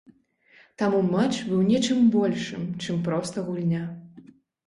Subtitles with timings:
[0.81, 3.83] Таму матч быў нечым большым, чым проста гульня.